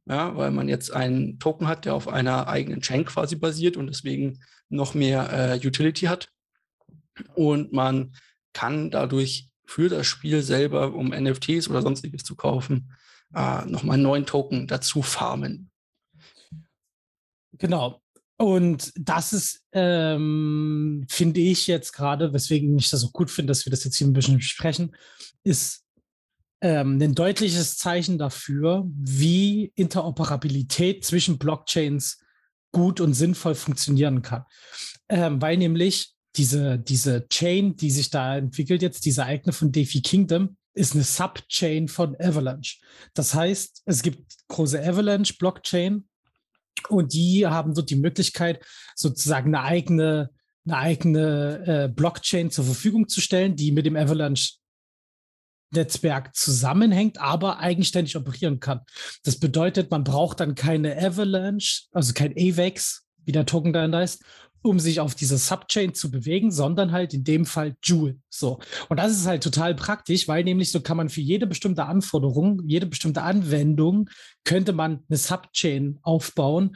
[0.09, 3.85] Ja, weil man jetzt einen Token hat, der auf einer eigenen Chain quasi basiert und
[3.85, 6.29] deswegen noch mehr äh, Utility hat.
[7.35, 8.15] Und man
[8.51, 12.91] kann dadurch für das Spiel selber, um NFTs oder sonstiges zu kaufen,
[13.35, 15.69] äh, nochmal einen neuen Token dazu farmen.
[17.53, 18.01] Genau.
[18.37, 23.65] Und das ist, ähm, finde ich jetzt gerade, weswegen ich das auch gut finde, dass
[23.65, 24.95] wir das jetzt hier ein bisschen besprechen,
[25.43, 25.83] ist
[26.61, 32.19] ähm, ein deutliches Zeichen dafür, wie Interoperabilität zwischen Blockchains
[32.71, 34.43] gut und sinnvoll funktionieren kann.
[35.07, 40.01] Ähm, weil nämlich diese, diese Chain, die sich da entwickelt jetzt, diese eigene von DeFi
[40.01, 42.77] Kingdom, ist eine Subchain von Avalanche.
[43.13, 46.07] Das heißt, es gibt große Avalanche-Blockchain
[46.89, 48.63] und die haben dort die Möglichkeit,
[48.95, 50.29] sozusagen eine eigene,
[50.65, 54.58] eine eigene äh, Blockchain zur Verfügung zu stellen, die mit dem Avalanche
[55.71, 58.81] Netzwerk zusammenhängt, aber eigenständig operieren kann.
[59.23, 64.23] Das bedeutet, man braucht dann keine Avalanche, also kein AVAX, wie der Token da heißt,
[64.61, 68.17] um sich auf diese Subchain zu bewegen, sondern halt in dem Fall Joule.
[68.29, 68.59] So.
[68.89, 72.61] Und das ist halt total praktisch, weil nämlich so kann man für jede bestimmte Anforderung,
[72.65, 74.09] jede bestimmte Anwendung,
[74.43, 76.75] könnte man eine Subchain aufbauen,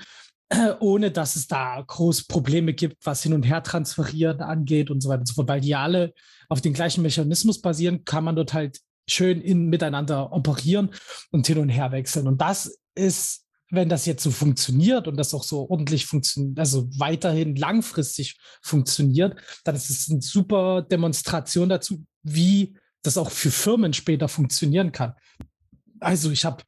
[0.79, 5.09] ohne dass es da groß Probleme gibt, was hin und her transferieren angeht und so
[5.09, 5.47] weiter und so fort.
[5.47, 6.13] Weil die alle
[6.49, 10.91] auf den gleichen Mechanismus basieren, kann man dort halt schön in, miteinander operieren
[11.31, 12.27] und hin und her wechseln.
[12.27, 16.87] Und das ist wenn das jetzt so funktioniert und das auch so ordentlich funktioniert, also
[16.99, 23.93] weiterhin langfristig funktioniert, dann ist es eine super Demonstration dazu, wie das auch für Firmen
[23.93, 25.13] später funktionieren kann.
[25.99, 26.63] Also ich habe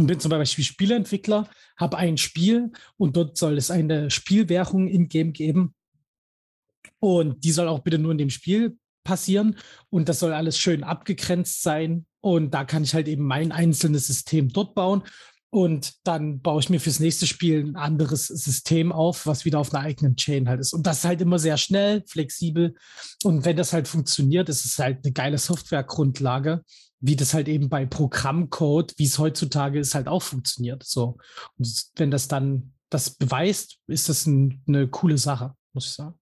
[0.00, 5.34] und bin zum Beispiel Spieleentwickler, habe ein Spiel und dort soll es eine Spielwährung in-game
[5.34, 5.74] geben.
[7.00, 9.58] Und die soll auch bitte nur in dem Spiel passieren
[9.90, 12.06] und das soll alles schön abgegrenzt sein.
[12.22, 15.02] Und da kann ich halt eben mein einzelnes System dort bauen
[15.50, 19.74] und dann baue ich mir fürs nächste Spiel ein anderes System auf, was wieder auf
[19.74, 20.72] einer eigenen Chain halt ist.
[20.72, 22.74] Und das ist halt immer sehr schnell, flexibel.
[23.22, 26.62] Und wenn das halt funktioniert, ist es halt eine geile Softwaregrundlage,
[27.00, 30.84] wie das halt eben bei Programmcode, wie es heutzutage ist, halt auch funktioniert.
[30.84, 31.16] So.
[31.58, 36.18] Und wenn das dann das beweist, ist das ein, eine coole Sache, muss ich sagen.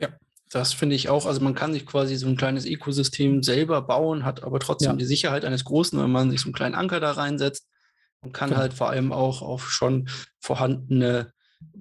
[0.00, 0.08] Ja,
[0.50, 1.26] das finde ich auch.
[1.26, 4.96] Also man kann sich quasi so ein kleines Ökosystem selber bauen, hat aber trotzdem ja.
[4.96, 7.68] die Sicherheit eines großen, wenn man sich so einen kleinen Anker da reinsetzt
[8.20, 8.60] und kann genau.
[8.60, 10.08] halt vor allem auch auf schon
[10.40, 11.32] vorhandene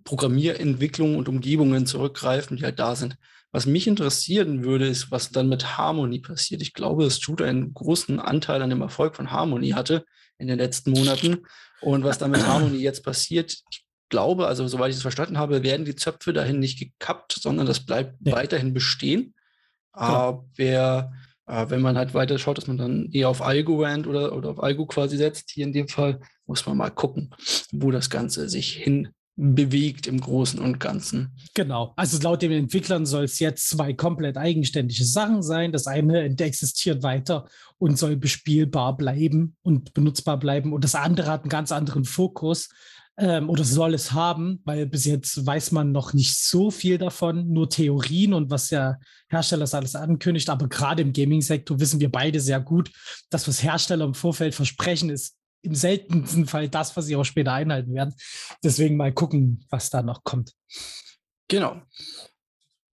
[0.03, 3.17] Programmierentwicklungen und Umgebungen zurückgreifen, die halt da sind.
[3.57, 6.61] Was mich interessieren würde, ist, was dann mit Harmony passiert.
[6.61, 10.05] Ich glaube, dass Jude einen großen Anteil an dem Erfolg von Harmony hatte
[10.37, 11.39] in den letzten Monaten.
[11.81, 15.63] Und was dann mit Harmony jetzt passiert, ich glaube, also soweit ich es verstanden habe,
[15.63, 18.33] werden die Zöpfe dahin nicht gekappt, sondern das bleibt ja.
[18.33, 19.33] weiterhin bestehen.
[19.91, 20.05] Genau.
[20.05, 21.11] Aber
[21.47, 24.61] äh, wenn man halt weiter schaut, dass man dann eher auf Algorand oder, oder auf
[24.61, 27.33] Algo quasi setzt, hier in dem Fall, muss man mal gucken,
[27.71, 31.31] wo das Ganze sich hin bewegt im Großen und Ganzen.
[31.53, 31.93] Genau.
[31.95, 35.71] Also laut den Entwicklern soll es jetzt zwei komplett eigenständige Sachen sein.
[35.71, 37.47] Das eine existiert weiter
[37.77, 40.73] und soll bespielbar bleiben und benutzbar bleiben.
[40.73, 42.69] Und das andere hat einen ganz anderen Fokus
[43.19, 47.51] ähm, oder soll es haben, weil bis jetzt weiß man noch nicht so viel davon,
[47.53, 50.49] nur Theorien und was der Hersteller alles ankündigt.
[50.49, 52.91] Aber gerade im Gaming-Sektor wissen wir beide sehr gut,
[53.29, 57.53] dass was Hersteller im Vorfeld versprechen, ist im seltensten Fall das, was sie auch später
[57.53, 58.15] einhalten werden.
[58.63, 60.53] Deswegen mal gucken, was da noch kommt.
[61.47, 61.81] Genau.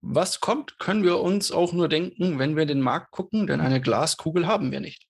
[0.02, 3.80] Was kommt, können wir uns auch nur denken, wenn wir den Markt gucken, denn eine
[3.80, 5.08] Glaskugel haben wir nicht.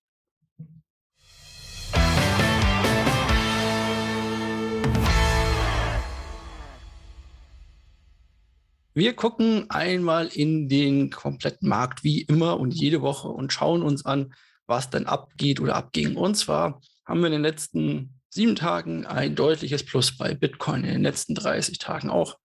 [8.96, 14.06] Wir gucken einmal in den kompletten Markt wie immer und jede Woche und schauen uns
[14.06, 14.36] an,
[14.68, 16.16] was denn abgeht oder abging.
[16.16, 20.94] Und zwar haben wir in den letzten sieben Tagen ein deutliches Plus bei Bitcoin, in
[20.94, 22.38] den letzten 30 Tagen auch.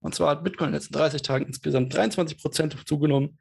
[0.00, 3.38] Und zwar hat Bitcoin in den letzten 30 Tagen insgesamt 23 Prozent zugenommen,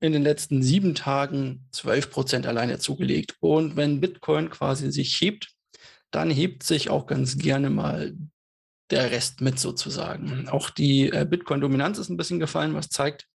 [0.00, 3.36] in den letzten sieben Tagen 12 Prozent alleine zugelegt.
[3.40, 5.54] Und wenn Bitcoin quasi sich hebt,
[6.10, 8.14] dann hebt sich auch ganz gerne mal
[8.90, 10.48] der Rest mit sozusagen.
[10.48, 13.26] Auch die äh, Bitcoin-Dominanz ist ein bisschen gefallen, was zeigt,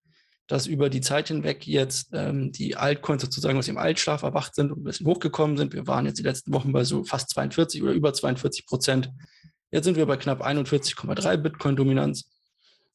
[0.50, 4.72] dass über die Zeit hinweg jetzt ähm, die Altcoins sozusagen aus dem Altschlaf erwacht sind
[4.72, 5.72] und ein bisschen hochgekommen sind.
[5.72, 9.12] Wir waren jetzt die letzten Wochen bei so fast 42 oder über 42 Prozent.
[9.70, 12.28] Jetzt sind wir bei knapp 41,3 Bitcoin-Dominanz.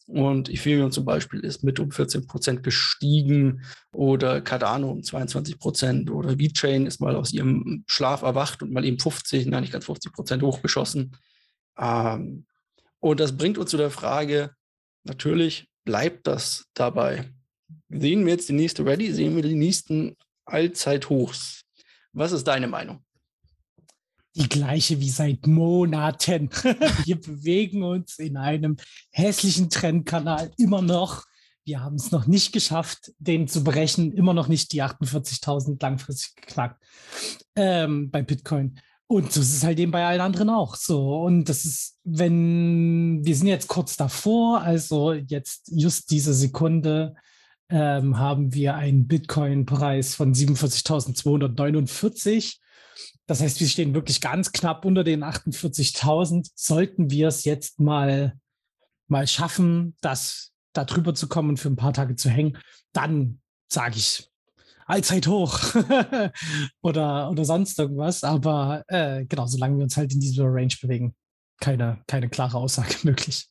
[0.05, 3.63] Und Ethereum zum Beispiel ist mit um 14 Prozent gestiegen
[3.93, 8.83] oder Cardano um 22 Prozent oder VeChain ist mal aus ihrem Schlaf erwacht und mal
[8.83, 11.15] eben 50, nein, nicht ganz 50 Prozent hochgeschossen.
[11.77, 12.47] Ähm,
[12.99, 14.51] und das bringt uns zu der Frage,
[15.05, 17.31] natürlich bleibt das dabei.
[17.89, 21.63] Sehen wir jetzt die nächste Ready, sehen wir die nächsten Allzeithochs.
[22.13, 23.03] Was ist deine Meinung?
[24.35, 26.49] Die gleiche wie seit Monaten.
[27.05, 28.77] wir bewegen uns in einem
[29.11, 31.23] hässlichen Trendkanal immer noch.
[31.63, 34.11] Wir haben es noch nicht geschafft, den zu brechen.
[34.11, 36.83] Immer noch nicht die 48.000 langfristig geknackt
[37.55, 38.79] ähm, bei Bitcoin.
[39.07, 41.21] Und so ist es halt eben bei allen anderen auch so.
[41.21, 47.15] Und das ist, wenn wir sind jetzt kurz davor, also jetzt just diese Sekunde
[47.69, 52.57] ähm, haben wir einen Bitcoin-Preis von 47.249.
[53.27, 56.51] Das heißt, wir stehen wirklich ganz knapp unter den 48.000.
[56.55, 58.37] Sollten wir es jetzt mal,
[59.07, 62.57] mal schaffen, das da drüber zu kommen und für ein paar Tage zu hängen,
[62.93, 64.29] dann sage ich,
[64.85, 65.59] allzeit hoch
[66.81, 68.23] oder, oder sonst irgendwas.
[68.23, 71.15] Aber äh, genau, solange wir uns halt in dieser Range bewegen,
[71.59, 73.47] keine, keine klare Aussage möglich.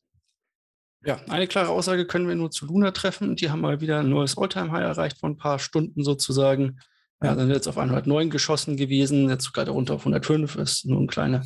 [1.05, 3.37] Ja, eine klare Aussage können wir nur zu Luna treffen.
[3.37, 6.79] Die haben mal wieder ein neues Alltime-High erreicht vor ein paar Stunden sozusagen.
[7.23, 11.07] Ja, sind jetzt auf 109 geschossen gewesen, jetzt gerade runter auf 105, ist nur ein
[11.07, 11.43] kleiner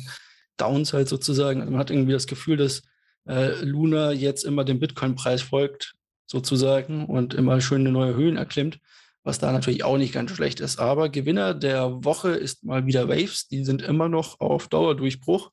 [0.57, 1.61] Downside sozusagen.
[1.61, 2.81] Also man hat irgendwie das Gefühl, dass
[3.27, 5.95] äh, Luna jetzt immer dem Bitcoin-Preis folgt
[6.25, 8.79] sozusagen und immer schöne neue Höhen erklimmt
[9.23, 10.79] was da natürlich auch nicht ganz schlecht ist.
[10.79, 13.47] Aber Gewinner der Woche ist mal wieder Waves.
[13.47, 15.51] Die sind immer noch auf Dauerdurchbruch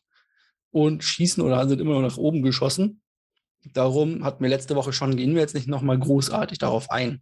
[0.71, 3.03] und schießen oder sind immer noch nach oben geschossen.
[3.73, 7.21] Darum hatten wir letzte Woche schon, gehen wir jetzt nicht nochmal großartig darauf ein.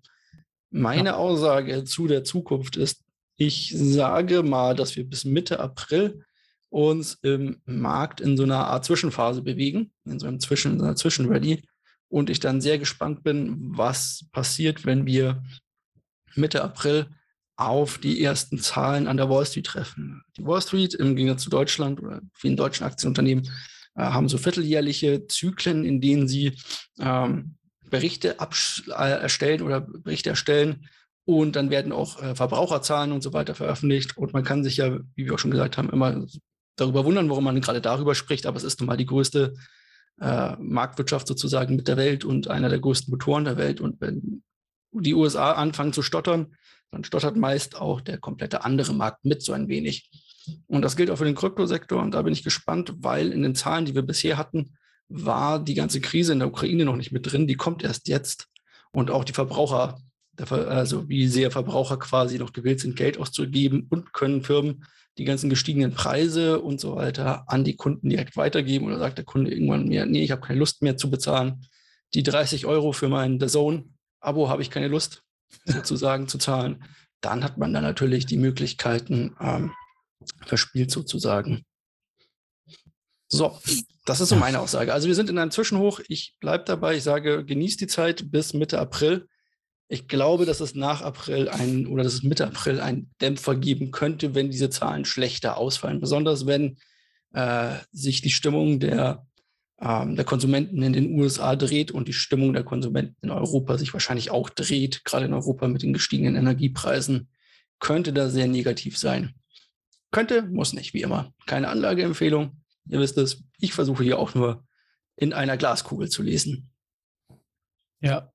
[0.71, 1.17] Meine ja.
[1.17, 3.03] Aussage zu der Zukunft ist,
[3.37, 6.25] ich sage mal, dass wir bis Mitte April
[6.69, 10.85] uns im Markt in so einer Art Zwischenphase bewegen, in so einem Zwischen, in so
[10.85, 11.63] einer Zwischenready.
[12.09, 15.43] Und ich dann sehr gespannt bin, was passiert, wenn wir
[16.35, 17.07] Mitte April
[17.57, 20.23] auf die ersten Zahlen an der Wall Street treffen.
[20.37, 23.49] Die Wall Street im Gegensatz zu Deutschland oder vielen deutschen Aktienunternehmen
[24.03, 26.57] haben so vierteljährliche Zyklen, in denen sie
[26.99, 27.57] ähm,
[27.89, 30.89] Berichte äh, erstellen oder Berichte erstellen
[31.25, 34.17] und dann werden auch äh, Verbraucherzahlen und so weiter veröffentlicht.
[34.19, 36.27] Und man kann sich ja, wie wir auch schon gesagt haben, immer
[36.77, 39.55] darüber wundern, warum man gerade darüber spricht, aber es ist nun mal die größte
[40.21, 43.81] äh, Marktwirtschaft sozusagen mit der Welt und einer der größten Motoren der Welt.
[43.81, 44.43] Und wenn
[44.93, 46.55] die USA anfangen zu stottern,
[46.91, 50.11] dann stottert meist auch der komplette andere Markt mit so ein wenig.
[50.67, 52.03] Und das gilt auch für den Kryptosektor.
[52.03, 54.77] Und da bin ich gespannt, weil in den Zahlen, die wir bisher hatten,
[55.09, 57.47] war die ganze Krise in der Ukraine noch nicht mit drin.
[57.47, 58.49] Die kommt erst jetzt.
[58.93, 59.99] Und auch die Verbraucher,
[60.37, 64.85] also wie sehr Verbraucher quasi noch gewillt sind, Geld auszugeben und können Firmen
[65.19, 68.87] die ganzen gestiegenen Preise und so weiter an die Kunden direkt weitergeben.
[68.87, 71.67] Oder sagt der Kunde irgendwann mehr, nee, ich habe keine Lust mehr zu bezahlen.
[72.15, 73.85] Die 30 Euro für meinen The Zone,
[74.21, 75.23] Abo habe ich keine Lust
[75.65, 76.85] sozusagen zu zahlen,
[77.21, 79.73] dann hat man da natürlich die Möglichkeiten ähm,
[80.47, 81.65] verspielt sozusagen.
[83.29, 83.59] So,
[84.05, 84.93] das ist so meine Aussage.
[84.93, 86.01] Also wir sind in einem Zwischenhoch.
[86.09, 86.97] Ich bleibe dabei.
[86.97, 89.27] Ich sage, genießt die Zeit bis Mitte April.
[89.89, 93.91] Ich glaube, dass es nach April ein oder dass es Mitte April einen Dämpfer geben
[93.91, 96.01] könnte, wenn diese Zahlen schlechter ausfallen.
[96.01, 96.79] Besonders wenn
[97.33, 99.27] äh, sich die Stimmung der
[99.81, 103.93] ähm, der Konsumenten in den USA dreht und die Stimmung der Konsumenten in Europa sich
[103.93, 107.29] wahrscheinlich auch dreht, gerade in Europa mit den gestiegenen Energiepreisen,
[107.81, 109.35] könnte da sehr negativ sein.
[110.15, 111.33] Könnte, muss nicht, wie immer.
[111.45, 112.63] Keine Anlageempfehlung.
[112.89, 114.65] Ihr wisst es, ich versuche hier auch nur
[115.17, 116.71] in einer Glaskugel zu lesen.
[118.01, 118.33] Ja,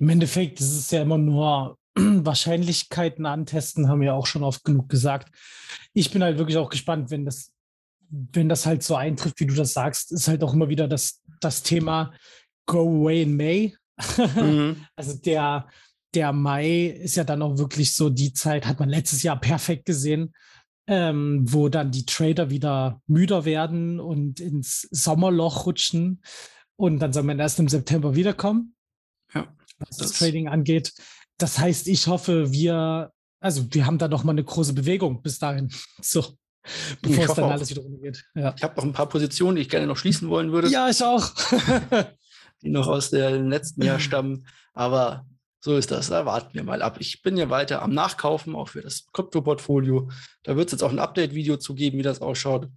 [0.00, 4.88] im Endeffekt ist es ja immer nur Wahrscheinlichkeiten antesten, haben wir auch schon oft genug
[4.88, 5.32] gesagt.
[5.94, 7.52] Ich bin halt wirklich auch gespannt, wenn das,
[8.08, 11.22] wenn das halt so eintrifft, wie du das sagst, ist halt auch immer wieder das,
[11.38, 12.12] das Thema
[12.66, 13.76] Go away in May.
[14.16, 14.84] Mhm.
[14.96, 15.68] also der,
[16.14, 19.84] der Mai ist ja dann auch wirklich so die Zeit, hat man letztes Jahr perfekt
[19.84, 20.34] gesehen,
[20.86, 26.22] ähm, wo dann die Trader wieder müder werden und ins Sommerloch rutschen
[26.76, 28.74] und dann soll man erst im September wiederkommen,
[29.34, 29.46] ja,
[29.78, 30.92] was das, das Trading angeht.
[31.38, 35.38] Das heißt, ich hoffe, wir, also wir haben da noch mal eine große Bewegung bis
[35.38, 35.70] dahin.
[36.00, 36.24] So.
[37.00, 38.24] Bevor es dann alles wieder rumgeht.
[38.36, 38.54] Ja.
[38.56, 40.68] Ich habe noch ein paar Positionen, die ich gerne noch schließen wollen würde.
[40.68, 41.32] Ja, ich auch.
[42.62, 44.46] die noch aus dem letzten Jahr stammen.
[44.72, 45.26] Aber
[45.64, 46.08] so ist das.
[46.08, 46.96] Da warten wir mal ab.
[46.98, 50.10] Ich bin ja weiter am Nachkaufen, auch für das Krypto-Portfolio.
[50.42, 52.68] Da wird es jetzt auch ein Update-Video zu geben, wie das ausschaut.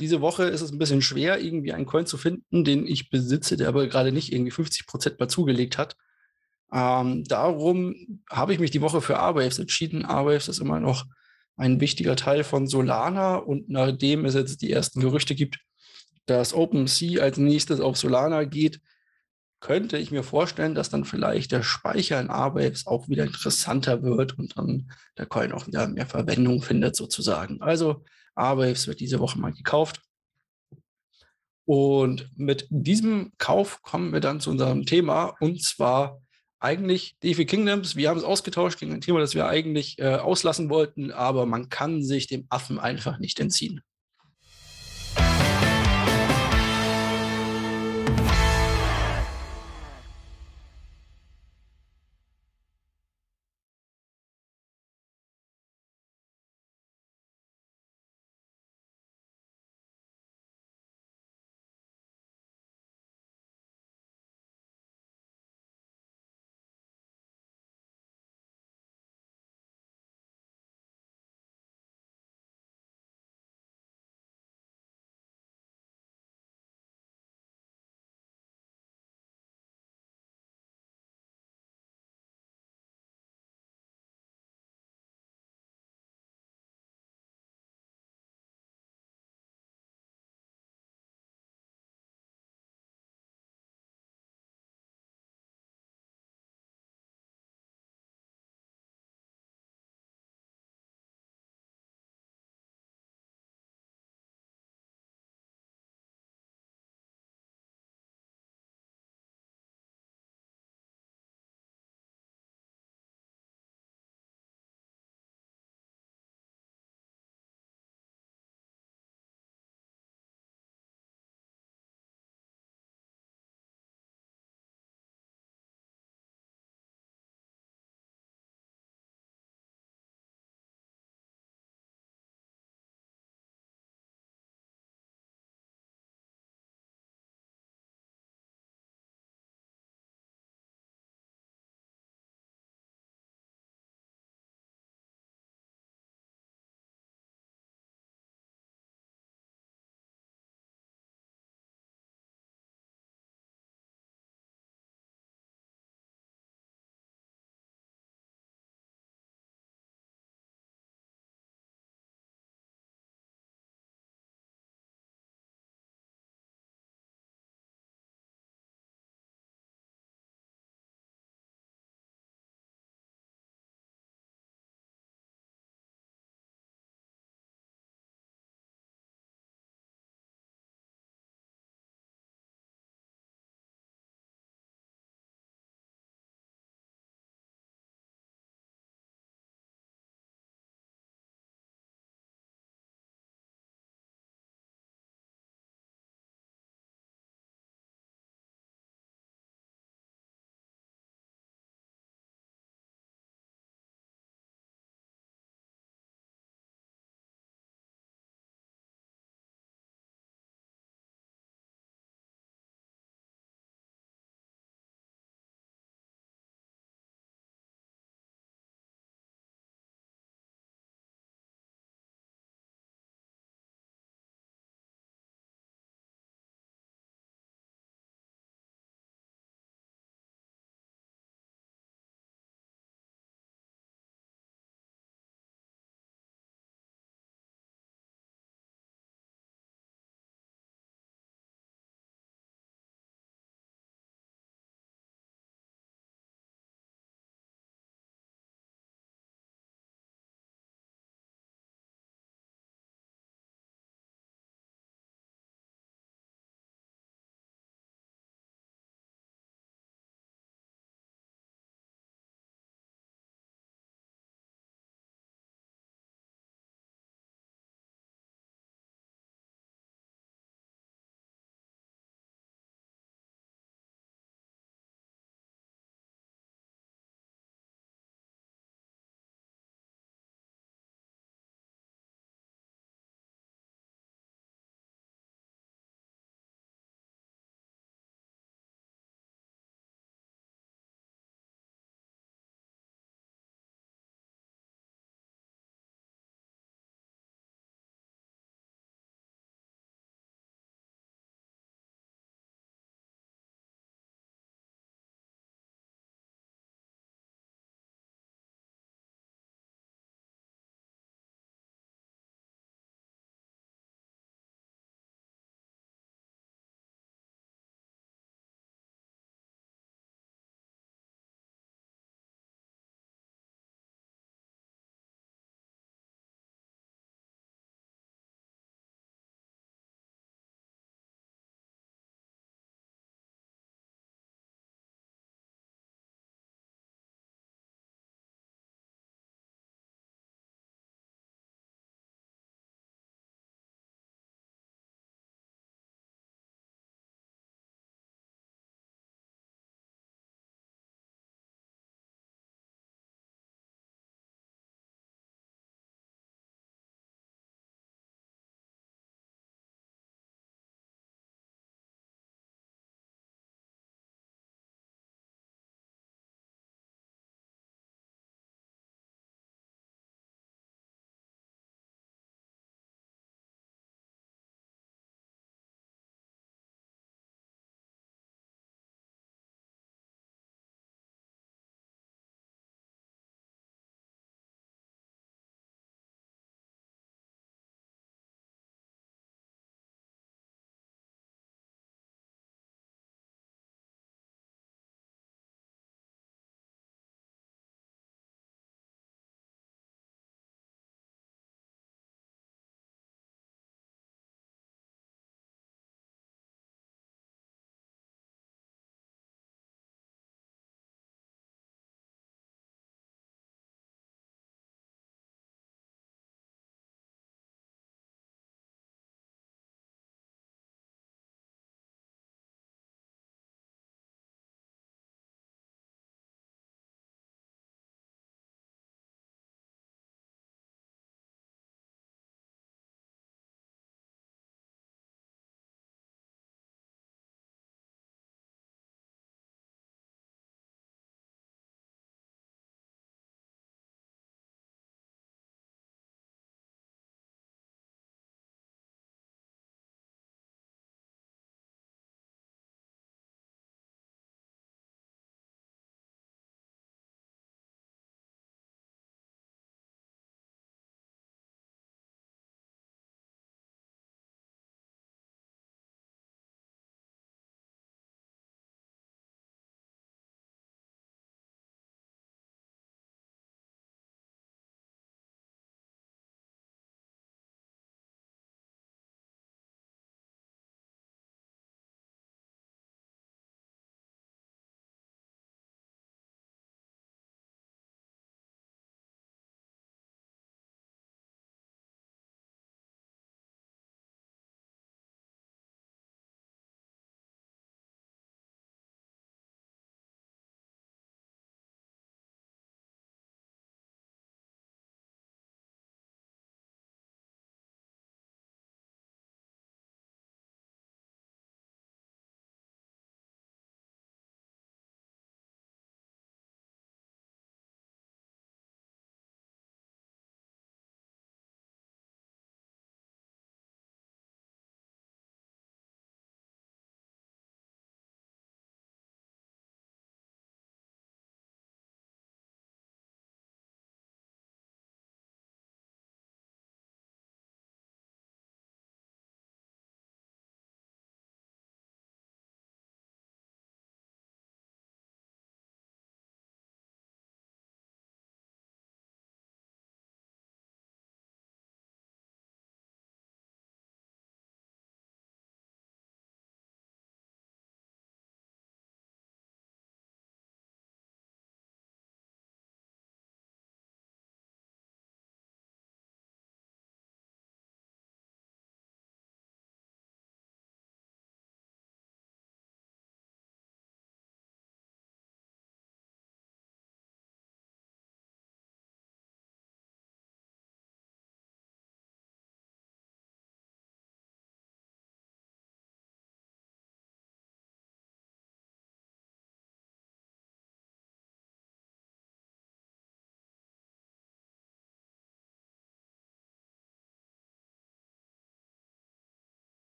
[0.00, 3.56] Diese Woche ist es ein bisschen schwer, irgendwie einen Coin zu finden, den ich besitze,
[3.56, 5.96] der aber gerade nicht irgendwie 50 Prozent mal zugelegt hat.
[6.72, 10.00] Ähm, darum habe ich mich die Woche für Airwaves entschieden.
[10.00, 11.04] Airwaves ist immer noch
[11.56, 15.60] ein wichtiger Teil von Solana und nachdem es jetzt die ersten Gerüchte gibt,
[16.26, 18.80] dass OpenSea als nächstes auf Solana geht,
[19.62, 24.36] könnte ich mir vorstellen, dass dann vielleicht der Speicher in Airwaves auch wieder interessanter wird
[24.36, 27.62] und dann der Coin auch wieder mehr Verwendung findet sozusagen.
[27.62, 28.04] Also
[28.36, 30.02] Airwaves wird diese Woche mal gekauft.
[31.64, 36.20] Und mit diesem Kauf kommen wir dann zu unserem Thema und zwar
[36.58, 37.94] eigentlich DeFi Kingdoms.
[37.94, 41.68] Wir haben es ausgetauscht gegen ein Thema, das wir eigentlich äh, auslassen wollten, aber man
[41.68, 43.80] kann sich dem Affen einfach nicht entziehen.